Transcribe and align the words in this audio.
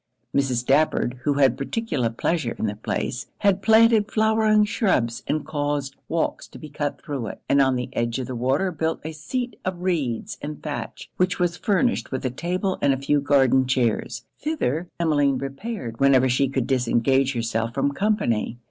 Mrs. 0.35 0.61
Stafford, 0.61 1.19
who 1.25 1.35
had 1.35 1.55
particular 1.59 2.09
pleasure 2.09 2.55
in 2.57 2.65
the 2.65 2.75
place, 2.75 3.27
had 3.37 3.61
planted 3.61 4.11
flowering 4.11 4.65
shrubs 4.65 5.21
and 5.27 5.45
caused 5.45 5.95
walks 6.09 6.47
to 6.47 6.57
be 6.57 6.69
cut 6.69 6.99
through 6.99 7.27
it; 7.27 7.39
and 7.47 7.61
on 7.61 7.75
the 7.75 7.87
edge 7.93 8.17
of 8.17 8.25
the 8.25 8.35
water 8.35 8.71
built 8.71 8.99
a 9.05 9.11
seat 9.11 9.59
of 9.63 9.83
reeds 9.83 10.39
and 10.41 10.63
thatch, 10.63 11.11
which 11.17 11.37
was 11.37 11.55
furnished 11.55 12.11
with 12.11 12.25
a 12.25 12.31
table 12.31 12.79
and 12.81 12.93
a 12.93 12.97
few 12.97 13.21
garden 13.21 13.67
chairs. 13.67 14.25
Thither 14.39 14.87
Emmeline 14.99 15.37
repaired 15.37 15.99
whenever 15.99 16.27
she 16.27 16.49
could 16.49 16.65
disengage 16.65 17.33
herself 17.33 17.75
from 17.75 17.91
company. 17.91 18.57